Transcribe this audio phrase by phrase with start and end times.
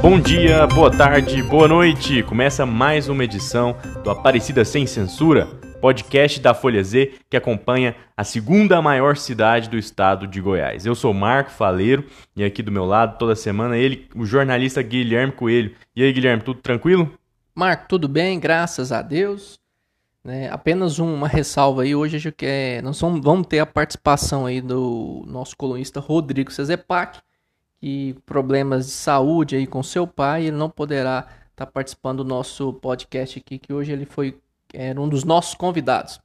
[0.00, 2.22] Bom dia, boa tarde, boa noite.
[2.22, 5.46] Começa mais uma edição do Aparecida Sem Censura,
[5.82, 10.86] podcast da Folha Z que acompanha a segunda maior cidade do estado de Goiás.
[10.86, 12.04] Eu sou Marco Faleiro
[12.34, 15.74] e aqui do meu lado toda semana ele, o jornalista Guilherme Coelho.
[15.94, 17.12] E aí, Guilherme, tudo tranquilo?
[17.54, 19.58] Marco, tudo bem, graças a Deus.
[20.28, 25.24] Né, apenas uma ressalva aí, hoje a quer, nós vamos ter a participação aí do
[25.26, 27.20] nosso colunista Rodrigo Cezepac,
[27.80, 31.20] que problemas de saúde aí com seu pai, ele não poderá
[31.50, 34.36] estar tá participando do nosso podcast aqui, que hoje ele foi
[34.74, 36.20] era um dos nossos convidados.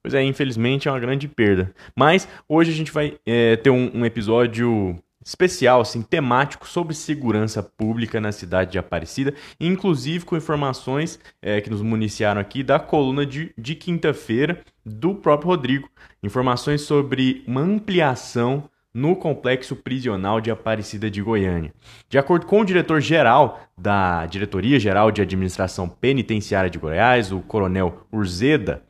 [0.00, 1.74] Pois é, infelizmente é uma grande perda.
[1.96, 7.62] Mas hoje a gente vai é, ter um, um, episódio especial, assim, temático sobre segurança
[7.62, 13.26] pública na cidade de Aparecida, inclusive com informações é, que nos municiaram aqui da coluna
[13.26, 15.88] de, de quinta-feira do próprio Rodrigo.
[16.22, 21.72] Informações sobre uma ampliação no complexo prisional de Aparecida de Goiânia.
[22.08, 28.06] De acordo com o diretor-geral da Diretoria Geral de Administração Penitenciária de Goiás, o coronel
[28.12, 28.82] Urzeda,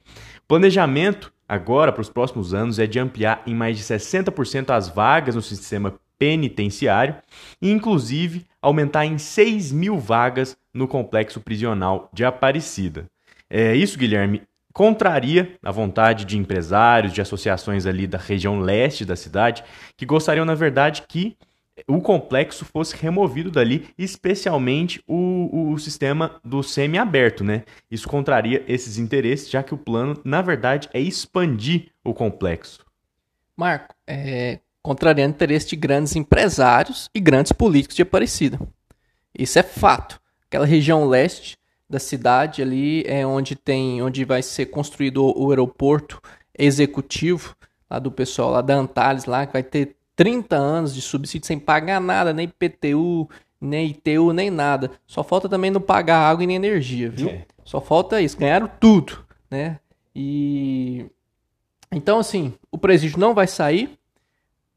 [0.44, 4.88] o planejamento agora para os próximos anos é de ampliar em mais de 60% as
[4.88, 7.16] vagas no sistema penitenciário
[7.60, 13.06] e, inclusive, aumentar em 6 mil vagas no complexo prisional de Aparecida.
[13.48, 19.16] É isso, Guilherme, contraria a vontade de empresários, de associações ali da região leste da
[19.16, 19.64] cidade,
[19.96, 21.36] que gostariam, na verdade, que
[21.86, 27.64] o complexo fosse removido dali, especialmente o, o sistema do semi-aberto, né?
[27.90, 32.84] Isso contraria esses interesses, já que o plano, na verdade, é expandir o complexo.
[33.56, 38.58] Marco, é, contrariando o interesse de grandes empresários e grandes políticos de Aparecida.
[39.36, 40.20] Isso é fato.
[40.46, 46.20] Aquela região leste da cidade ali é onde tem onde vai ser construído o, aeroporto
[46.58, 47.56] executivo
[47.88, 51.58] lá do pessoal lá da Antares lá que vai ter 30 anos de subsídio sem
[51.58, 53.28] pagar nada, nem PTU,
[53.60, 54.90] nem ITU, nem nada.
[55.06, 57.28] Só falta também não pagar água e nem energia, viu?
[57.28, 57.46] É.
[57.64, 59.78] Só falta isso, ganharam tudo, né?
[60.14, 61.06] E
[61.92, 63.97] então assim, o presídio não vai sair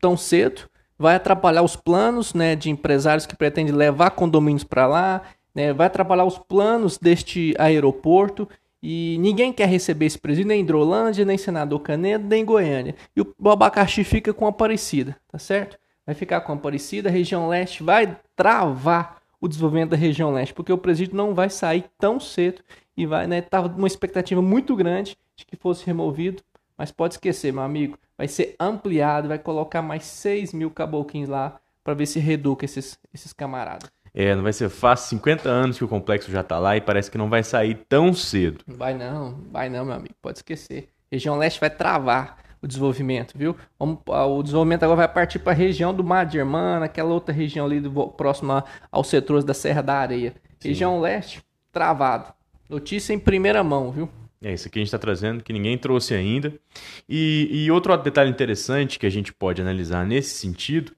[0.01, 0.63] tão cedo,
[0.97, 5.22] vai atrapalhar os planos, né, de empresários que pretendem levar condomínios para lá
[5.53, 8.47] né, vai atrapalhar os planos deste aeroporto
[8.81, 12.95] e ninguém quer receber esse presídio, nem Hidrolândia, nem Senador Canedo, nem Goiânia.
[13.16, 15.78] E o abacaxi fica com a Aparecida, tá certo?
[16.06, 20.53] Vai ficar com a Aparecida, a região leste vai travar o desenvolvimento da região leste,
[20.53, 22.62] porque o presídio não vai sair tão cedo
[22.97, 26.44] e vai, né, tava uma expectativa muito grande de que fosse removido,
[26.81, 31.59] mas pode esquecer, meu amigo, vai ser ampliado, vai colocar mais 6 mil caboclinhos lá
[31.84, 33.88] para ver se reduca esses, esses camaradas.
[34.12, 35.09] É, não vai ser fácil.
[35.09, 38.16] 50 anos que o complexo já está lá e parece que não vai sair tão
[38.16, 38.64] cedo.
[38.66, 40.16] Vai não, vai não, meu amigo.
[40.19, 40.90] Pode esquecer.
[41.12, 43.56] Região Leste vai travar o desenvolvimento, viu?
[43.78, 47.31] Vamos, o desenvolvimento agora vai partir para a região do Mar de Irmã, aquela outra
[47.31, 50.34] região ali do, próxima aos setores da Serra da Areia.
[50.59, 50.69] Sim.
[50.69, 52.34] Região Leste, travado.
[52.68, 54.09] Notícia em primeira mão, viu?
[54.44, 56.53] É isso que a gente está trazendo, que ninguém trouxe ainda.
[57.07, 60.94] E, e outro detalhe interessante que a gente pode analisar nesse sentido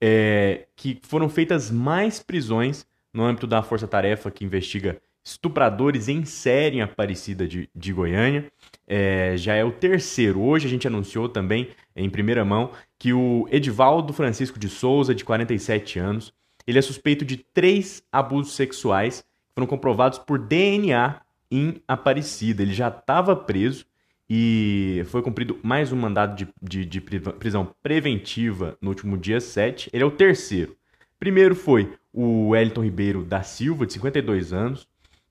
[0.00, 6.24] é, que foram feitas mais prisões no âmbito da Força Tarefa que investiga estupradores em
[6.24, 8.50] série em Aparecida de, de Goiânia.
[8.86, 10.40] É, já é o terceiro.
[10.40, 15.24] Hoje a gente anunciou também, em primeira mão, que o Edivaldo Francisco de Souza, de
[15.24, 16.32] 47 anos,
[16.66, 21.20] ele é suspeito de três abusos sexuais que foram comprovados por DNA
[21.50, 22.62] em Aparecida.
[22.62, 23.86] Ele já estava preso
[24.28, 29.90] e foi cumprido mais um mandado de, de, de, prisão preventiva no último dia 7.
[29.92, 30.76] Ele é o terceiro.
[31.18, 34.86] Primeiro foi o Wellington Ribeiro da Silva, de 52 anos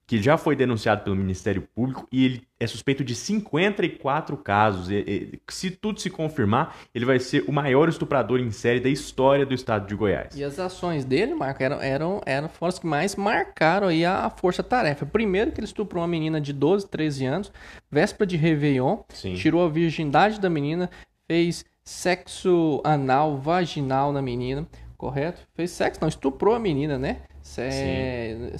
[0.08, 4.90] que já foi denunciado pelo Ministério Público e ele é suspeito de 54 casos.
[4.90, 8.88] E, e, se tudo se confirmar, ele vai ser o maior estuprador em série da
[8.88, 10.34] história do estado de Goiás.
[10.34, 14.30] E as ações dele, Marco, eram, eram, eram foram as que mais marcaram aí a
[14.30, 15.04] força-tarefa.
[15.04, 17.52] Primeiro que ele estuprou uma menina de 12, 13 anos,
[17.90, 19.34] véspera de Réveillon, Sim.
[19.34, 20.88] tirou a virgindade da menina,
[21.26, 24.66] fez sexo anal, vaginal na menina,
[24.96, 25.46] correto?
[25.54, 27.18] Fez sexo, não, estuprou a menina, né?
[27.56, 28.52] É,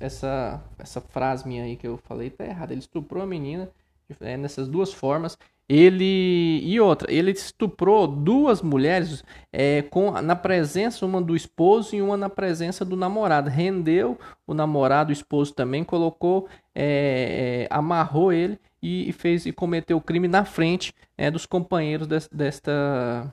[0.00, 2.72] essa, essa frase minha aí que eu falei tá errada.
[2.72, 3.70] Ele estuprou a menina
[4.20, 5.38] é, nessas duas formas.
[5.66, 12.02] Ele e outra, ele estuprou duas mulheres é, com na presença uma do esposo e
[12.02, 13.48] uma na presença do namorado.
[13.48, 19.96] Rendeu o namorado, o esposo também colocou, é, é amarrou ele e fez e cometeu
[19.96, 20.92] o crime na frente
[21.32, 23.32] dos companheiros des, desta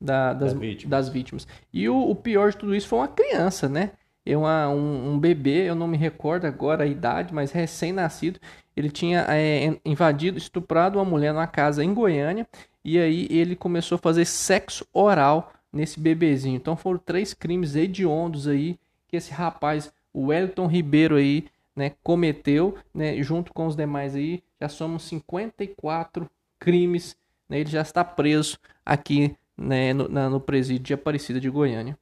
[0.00, 0.90] da, das, vítimas.
[0.90, 1.48] das, vítimas.
[1.70, 3.90] E o, o pior de tudo isso foi uma criança, né?
[4.24, 8.38] Eu, um, um, bebê, eu não me recordo agora a idade, mas recém-nascido,
[8.76, 12.46] ele tinha é, invadido, estuprado uma mulher numa casa em Goiânia,
[12.84, 16.56] e aí ele começou a fazer sexo oral nesse bebezinho.
[16.56, 18.78] Então foram três crimes hediondos aí
[19.08, 24.42] que esse rapaz, o Wellington Ribeiro aí, né, cometeu, né, junto com os demais aí,
[24.60, 27.16] já somos 54 crimes,
[27.48, 31.98] né, ele já está preso aqui né, no, na, no presídio de Aparecida de Goiânia.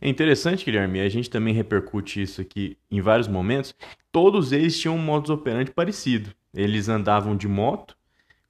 [0.00, 3.74] É interessante, Guilherme, a gente também repercute isso aqui em vários momentos.
[4.12, 6.30] Todos eles tinham um modus operandi parecido.
[6.54, 7.96] Eles andavam de moto,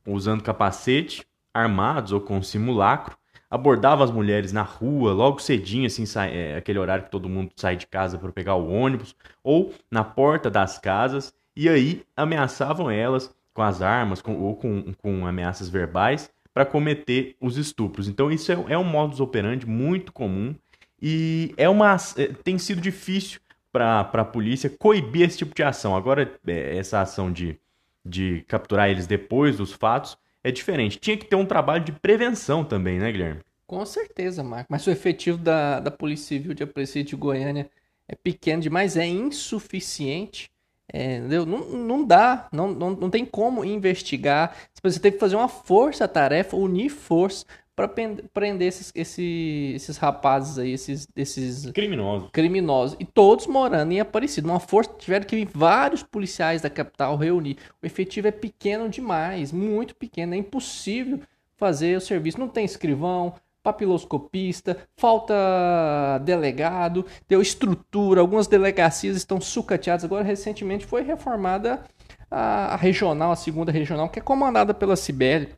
[0.07, 3.17] usando capacete, armados ou com simulacro,
[3.51, 7.77] abordavam as mulheres na rua, logo cedinho, assim, é, aquele horário que todo mundo sai
[7.77, 13.35] de casa para pegar o ônibus, ou na porta das casas, e aí ameaçavam elas
[13.53, 18.07] com as armas com, ou com, com ameaças verbais para cometer os estupros.
[18.07, 20.55] Então isso é, é um modus operandi muito comum
[21.01, 23.41] e é uma, é, tem sido difícil
[23.71, 25.97] para a polícia coibir esse tipo de ação.
[25.97, 27.59] Agora, é, essa ação de,
[28.05, 30.99] de capturar eles depois dos fatos é diferente.
[30.99, 33.41] Tinha que ter um trabalho de prevenção também, né, Guilherme?
[33.67, 34.67] Com certeza, Marco.
[34.71, 37.71] Mas o efetivo da, da Polícia Civil de Aparecida de Goiânia
[38.09, 40.51] é pequeno demais, é insuficiente.
[40.91, 44.57] É, não, não dá, não, não, não tem como investigar.
[44.83, 47.45] Você tem que fazer uma força-tarefa, unir força
[47.79, 47.87] para
[48.35, 52.29] prender esses, esses, esses rapazes aí, esses, esses criminosos.
[52.33, 52.97] criminosos.
[52.99, 54.49] E todos morando em Aparecida.
[54.49, 57.57] Uma força, tiveram que vir vários policiais da capital reunir.
[57.81, 60.35] O efetivo é pequeno demais, muito pequeno.
[60.35, 61.21] É impossível
[61.57, 62.41] fazer o serviço.
[62.41, 68.21] Não tem escrivão, papiloscopista, falta delegado, deu estrutura.
[68.21, 70.05] Algumas delegacias estão sucateadas.
[70.05, 71.85] Agora, recentemente, foi reformada
[72.29, 75.51] a, regional, a segunda regional, que é comandada pela Cibele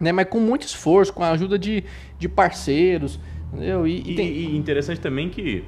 [0.00, 0.12] né?
[0.12, 1.84] Mas com muito esforço, com a ajuda de,
[2.18, 3.18] de parceiros,
[3.52, 3.86] entendeu?
[3.86, 4.26] E, e, tem...
[4.28, 5.64] e interessante também que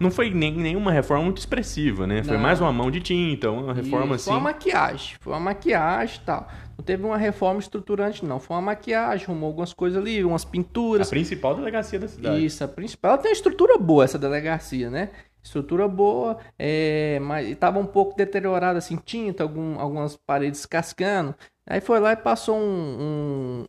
[0.00, 2.22] não foi nem, nenhuma reforma muito expressiva, né?
[2.24, 2.42] Foi não.
[2.42, 4.24] mais uma mão de tinta, uma reforma Isso, assim.
[4.24, 6.48] Foi uma maquiagem, foi uma maquiagem e tal.
[6.78, 8.40] Não teve uma reforma estruturante, não.
[8.40, 11.08] Foi uma maquiagem, arrumou algumas coisas ali, umas pinturas.
[11.08, 12.44] A principal delegacia da cidade.
[12.44, 13.12] Isso, a principal.
[13.12, 15.10] Ela tem uma estrutura boa, essa delegacia, né?
[15.42, 21.34] Estrutura boa, é, mas estava um pouco deteriorada, assim, tinta, algum, algumas paredes cascando.
[21.70, 22.64] Aí foi lá e passou um,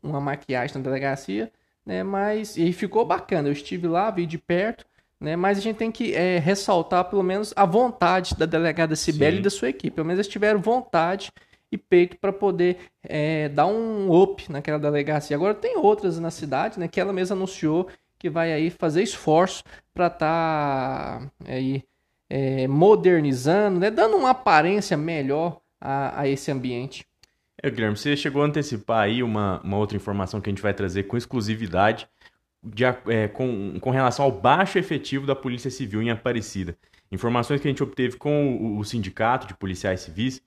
[0.01, 1.51] um, uma maquiagem na delegacia,
[1.86, 2.01] né?
[2.01, 3.48] Mas e ficou bacana.
[3.48, 4.83] Eu estive lá, vi de perto,
[5.19, 5.36] né?
[5.36, 9.42] Mas a gente tem que é, ressaltar pelo menos a vontade da delegada Sibeli e
[9.44, 9.92] da sua equipe.
[9.92, 11.31] Pelo menos eles tiveram vontade
[11.71, 15.36] e peito para poder é, dar um up naquela delegacia.
[15.36, 16.88] Agora tem outras na cidade, né?
[16.88, 17.88] Que ela mesma anunciou
[18.18, 19.63] que vai aí fazer esforço
[19.94, 21.83] para estar tá, aí
[22.27, 23.92] é, modernizando, né?
[23.92, 27.06] Dando uma aparência melhor a, a esse ambiente.
[27.63, 30.73] É, Guilherme, você chegou a antecipar aí uma, uma outra informação que a gente vai
[30.73, 32.07] trazer com exclusividade
[32.63, 36.75] de, é, com, com relação ao baixo efetivo da Polícia Civil em Aparecida.
[37.11, 40.41] Informações que a gente obteve com o, o sindicato de policiais civis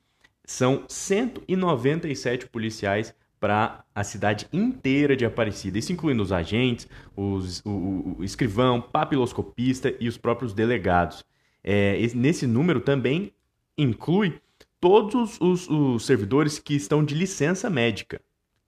[0.45, 8.17] são 197 policiais para a cidade inteira de Aparecida, isso incluindo os agentes, os, o,
[8.19, 11.25] o escrivão, papiloscopista e os próprios delegados.
[11.63, 13.33] É, nesse número também
[13.77, 14.41] inclui
[14.85, 18.21] todos os, os servidores que estão de licença médica,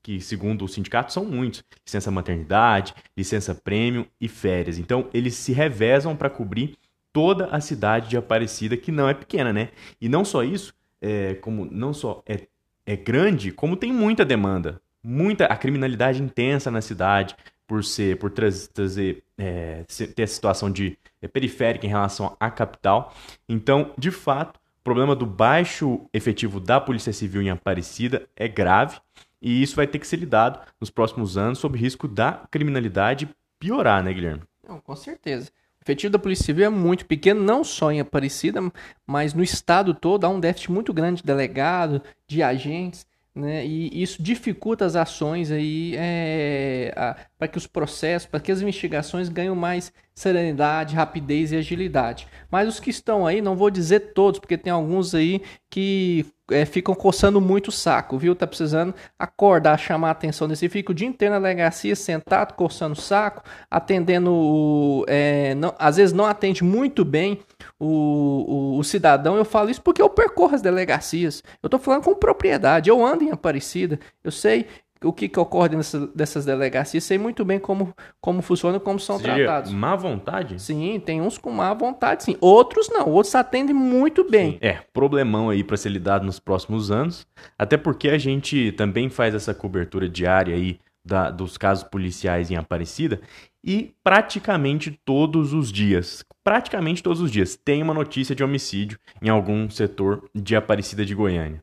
[0.03, 4.79] que segundo o sindicato são muitos, licença maternidade, licença prêmio e férias.
[4.79, 6.79] Então eles se revezam para cobrir
[7.13, 9.69] toda a cidade de Aparecida, que não é pequena, né?
[10.01, 10.73] E não só isso,
[11.03, 12.47] é, como não só é,
[12.87, 17.37] é grande, como tem muita demanda, muita a criminalidade intensa na cidade
[17.67, 19.85] por ser, por trazer, é,
[20.15, 23.15] ter a situação de é, periférica em relação à capital.
[23.47, 29.01] Então, de fato, problema do baixo efetivo da Polícia Civil em Aparecida é grave
[29.43, 33.29] e isso vai ter que ser lidado nos próximos anos sob risco da criminalidade
[33.59, 34.45] piorar, né, Guilherme?
[34.67, 35.51] Não, com certeza.
[35.81, 38.61] O efetivo da Polícia Civil é muito pequeno, não só em Aparecida,
[39.05, 43.05] mas no estado todo há um déficit muito grande de delegado, de agentes.
[43.35, 43.67] Né?
[43.67, 49.29] E isso dificulta as ações aí é, para que os processos, para que as investigações
[49.29, 52.27] ganhem mais serenidade, rapidez e agilidade.
[52.51, 56.65] Mas os que estão aí, não vou dizer todos, porque tem alguns aí que é,
[56.65, 58.35] ficam coçando muito o saco, viu?
[58.35, 60.69] Tá precisando acordar, chamar a atenção desse.
[60.69, 65.05] Fica o dia inteiro na delegacia, sentado, coçando o saco, atendendo.
[65.09, 67.41] É, não, às vezes não atende muito bem
[67.79, 69.37] o, o, o, cidadão.
[69.37, 71.43] Eu falo isso porque eu percorro as delegacias.
[71.63, 72.89] Eu tô falando com propriedade.
[72.89, 73.99] Eu ando em Aparecida.
[74.25, 74.67] Eu sei
[75.07, 79.19] o que, que ocorre nessa, dessas delegacias, sei muito bem como, como funciona, como são
[79.19, 79.73] tratados.
[79.73, 80.61] Má vontade?
[80.61, 82.37] Sim, tem uns com má vontade, sim.
[82.41, 84.53] Outros não, outros atendem muito bem.
[84.53, 84.59] Sim.
[84.61, 87.27] É, problemão aí para ser lidado nos próximos anos,
[87.59, 92.57] até porque a gente também faz essa cobertura diária aí da, dos casos policiais em
[92.57, 93.21] Aparecida
[93.67, 99.29] e praticamente todos os dias, praticamente todos os dias, tem uma notícia de homicídio em
[99.29, 101.63] algum setor de Aparecida de Goiânia.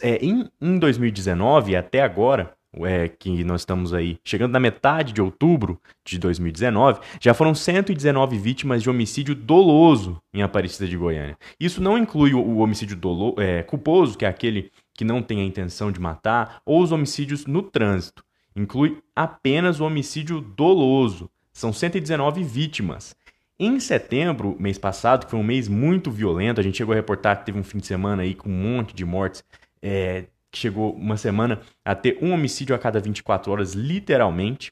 [0.00, 5.20] É, em, em 2019, até agora, é, que nós estamos aí chegando na metade de
[5.20, 11.36] outubro de 2019, já foram 119 vítimas de homicídio doloso em Aparecida de Goiânia.
[11.60, 15.44] Isso não inclui o, homicídio dolo, é, culposo, que é aquele que não tem a
[15.44, 18.24] intenção de matar, ou os homicídios no trânsito.
[18.54, 21.30] Inclui apenas o homicídio doloso.
[21.52, 23.14] São 119 vítimas.
[23.58, 27.38] Em setembro, mês passado, que foi um mês muito violento, a gente chegou a reportar
[27.38, 29.44] que teve um fim de semana aí com um monte de mortes,
[29.80, 34.70] é, que chegou uma semana a ter um homicídio a cada 24 horas, literalmente.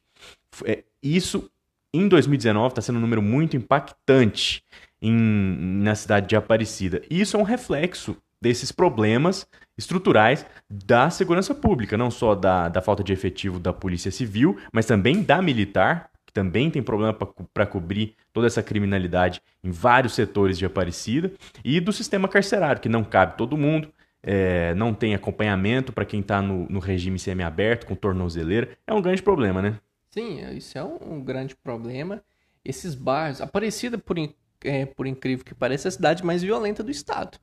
[0.66, 1.50] É, isso
[1.92, 4.62] em 2019 está sendo um número muito impactante
[5.00, 5.12] em,
[5.82, 7.02] na cidade de Aparecida.
[7.10, 9.46] E isso é um reflexo desses problemas
[9.76, 14.86] estruturais da segurança pública, não só da, da falta de efetivo da Polícia Civil, mas
[14.86, 20.58] também da militar, que também tem problema para cobrir toda essa criminalidade em vários setores
[20.58, 21.32] de Aparecida,
[21.64, 23.90] e do sistema carcerário, que não cabe todo mundo,
[24.22, 28.70] é, não tem acompanhamento para quem está no, no, regime semiaberto, com tornozeleira.
[28.86, 29.78] É um grande problema, né?
[30.10, 32.22] Sim, isso é um, um grande problema.
[32.64, 34.16] Esses bairros, Aparecida, por,
[34.64, 37.38] é, por incrível que pareça, é a cidade mais violenta do estado.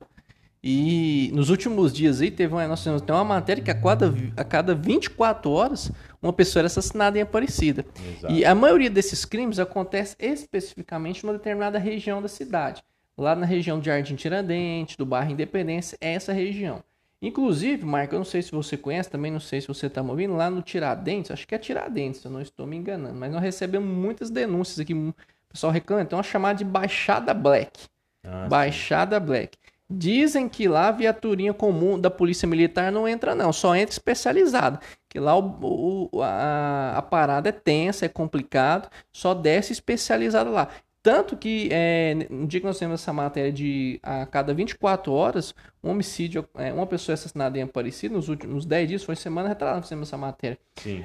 [0.62, 4.12] E nos últimos dias aí teve uma, nós temos, tem uma matéria que a cada,
[4.36, 7.86] a cada 24 horas uma pessoa era assassinada em Aparecida.
[8.16, 8.34] Exato.
[8.34, 12.82] E a maioria desses crimes acontece especificamente numa determinada região da cidade.
[13.18, 16.82] Lá na região de Jardim Tiradentes, do bairro Independência, é essa região.
[17.20, 20.10] Inclusive, Marco, eu não sei se você conhece, também não sei se você está me
[20.10, 23.32] ouvindo, lá no Tiradentes, acho que é Tiradentes, se eu não estou me enganando, mas
[23.32, 25.12] nós recebemos muitas denúncias aqui, o
[25.48, 27.88] pessoal reclama, então é uma chamada de Baixada Black.
[28.22, 29.26] Ah, Baixada sim.
[29.26, 29.58] Black.
[29.90, 34.78] Dizem que lá a viaturinha comum da polícia militar não entra, não, só entra especializada.
[35.08, 40.68] Que lá o, o, a, a, parada é tensa, é complicado, só desce especializada lá.
[41.02, 45.54] Tanto que é, no dia que nós temos essa matéria de a cada 24 horas,
[45.82, 49.78] um homicídio, é, uma pessoa assassinada em Aparecida, nos últimos 10 dias, foi semana retrasada
[49.78, 50.58] nós fizemos essa matéria.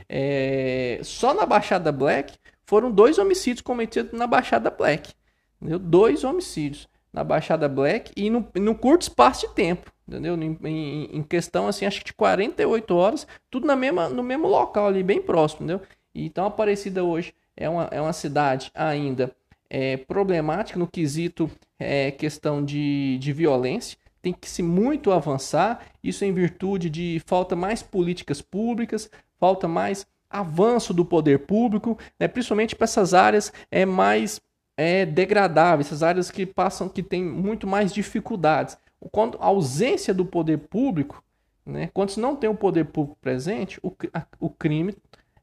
[0.09, 5.13] É, só na Baixada Black foram dois homicídios cometidos na Baixada Black.
[5.61, 5.79] Entendeu?
[5.79, 10.35] Dois homicídios na Baixada Black e no, no curto espaço de tempo, entendeu?
[10.35, 14.47] Em, em, em, questão, assim, acho que de 48 horas, tudo na mesma, no mesmo
[14.47, 15.81] local ali, bem próximo, entendeu?
[16.15, 19.33] Então, Aparecida hoje é uma, é uma cidade ainda
[19.73, 21.49] é, problemática no quesito
[21.79, 27.55] é, questão de, de violência, tem que se muito avançar, isso em virtude de falta
[27.55, 33.83] mais políticas públicas, falta mais avanço do poder público, né, principalmente para essas áreas é
[33.83, 34.39] mais
[34.77, 38.77] é, degradável, essas áreas que passam, que têm muito mais dificuldades.
[39.11, 41.23] Quando a ausência do poder público,
[41.65, 44.95] né, quando se não tem o poder público presente, o, a, o crime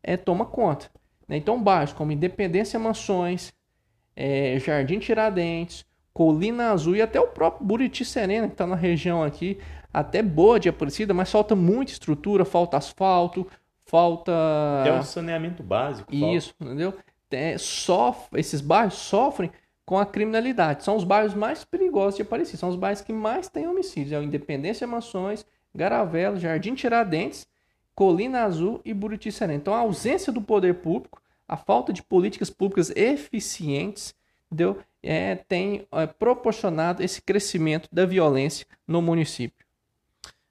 [0.05, 0.89] é, toma conta.
[1.27, 1.37] Né?
[1.37, 3.53] Então, bairros como Independência Mansões,
[4.21, 9.23] é, Jardim Tiradentes, Colina Azul e até o próprio Buriti Serena, que está na região
[9.23, 9.59] aqui,
[9.93, 13.47] até boa de Aparecida, mas falta muita estrutura, falta asfalto,
[13.87, 14.33] falta.
[14.83, 16.15] Até um saneamento básico.
[16.15, 16.73] Isso, falta.
[16.73, 16.95] entendeu?
[17.31, 17.57] é,
[18.37, 19.51] esses bairros sofrem
[19.85, 20.85] com a criminalidade.
[20.85, 22.59] São os bairros mais perigosos de Aparecida.
[22.59, 24.13] São os bairros que mais têm homicídios.
[24.13, 27.47] É o Independência Mansões, Garavelo, Jardim Tiradentes,
[27.95, 29.59] Colina Azul e Buriti Serena.
[29.59, 31.21] Então, a ausência do poder público,
[31.51, 34.15] a falta de políticas públicas eficientes,
[34.49, 39.67] deu, é, tem é, proporcionado esse crescimento da violência no município.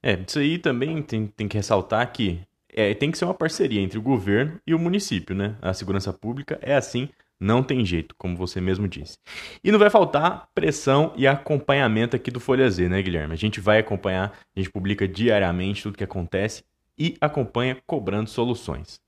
[0.02, 3.80] É, isso aí também tem, tem que ressaltar que é, tem que ser uma parceria
[3.80, 5.56] entre o governo e o município, né?
[5.62, 7.08] A segurança pública é assim,
[7.40, 9.16] não tem jeito, como você mesmo disse.
[9.64, 13.32] E não vai faltar pressão e acompanhamento aqui do Folha Z, né, Guilherme?
[13.32, 16.62] A gente vai acompanhar, a gente publica diariamente tudo que acontece
[16.98, 19.00] e acompanha cobrando soluções.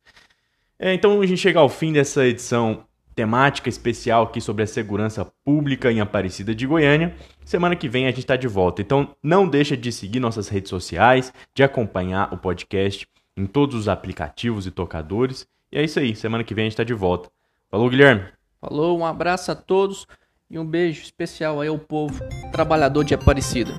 [0.79, 5.25] É, então a gente chega ao fim dessa edição temática especial aqui sobre a segurança
[5.45, 7.15] pública em Aparecida de Goiânia.
[7.45, 8.83] Semana que vem a gente está de volta.
[8.83, 13.89] Então não deixa de seguir nossas redes sociais, de acompanhar o podcast em todos os
[13.89, 15.47] aplicativos e tocadores.
[15.71, 17.31] E é isso aí, semana que vem a gente está de volta.
[17.71, 18.25] Falou, Guilherme.
[18.61, 20.07] Falou, um abraço a todos
[20.51, 23.73] e um beijo especial aí ao povo trabalhador de Aparecida.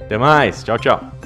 [0.00, 1.17] Até mais, tchau, tchau.